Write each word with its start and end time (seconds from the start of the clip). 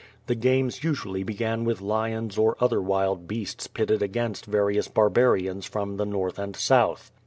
The 0.25 0.33
games 0.33 0.83
usually 0.83 1.21
began 1.21 1.63
with 1.63 1.79
lions 1.79 2.35
or 2.35 2.57
other 2.59 2.81
wild 2.81 3.27
beasts 3.27 3.67
pitted 3.67 4.01
against 4.01 4.47
various 4.47 4.87
barbarians 4.87 5.67
from 5.67 5.97
the 5.97 6.07
North 6.07 6.39
and 6.39 6.55
South. 6.55 7.11